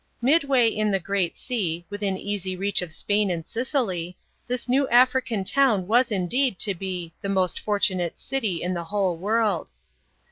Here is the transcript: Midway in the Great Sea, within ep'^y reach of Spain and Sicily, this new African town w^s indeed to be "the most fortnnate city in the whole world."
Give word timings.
Midway 0.23 0.67
in 0.67 0.89
the 0.89 0.99
Great 0.99 1.37
Sea, 1.37 1.85
within 1.91 2.15
ep'^y 2.15 2.57
reach 2.57 2.81
of 2.81 2.91
Spain 2.91 3.29
and 3.29 3.45
Sicily, 3.45 4.17
this 4.47 4.67
new 4.67 4.89
African 4.89 5.43
town 5.43 5.85
w^s 5.85 6.11
indeed 6.11 6.57
to 6.57 6.73
be 6.73 7.13
"the 7.21 7.29
most 7.29 7.59
fortnnate 7.59 8.17
city 8.17 8.63
in 8.63 8.73
the 8.73 8.85
whole 8.85 9.15
world." 9.15 9.69